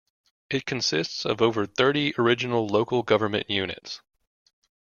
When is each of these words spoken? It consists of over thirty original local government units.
It 0.49 0.65
consists 0.65 1.27
of 1.27 1.43
over 1.43 1.67
thirty 1.67 2.15
original 2.17 2.65
local 2.65 3.03
government 3.03 3.51
units. 3.51 4.01